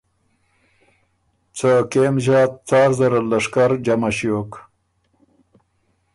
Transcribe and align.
څۀ 1.57 1.71
کېم 1.91 2.15
ݫیات 2.23 2.51
څار 2.67 2.89
زاره 2.97 3.19
لشکر 3.29 3.71
جمع 3.85 4.11
ݭیوک 4.17 4.51